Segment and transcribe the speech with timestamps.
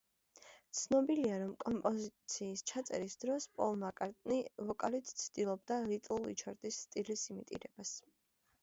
[0.77, 4.39] ცნობილია, რომ კომპოზიციის ჩაწერის დროს პოლ მაკ-კარტნი
[4.71, 7.97] ვოკალით ცდილობდა ლიტლ რიჩარდის სტილის იმიტირებას.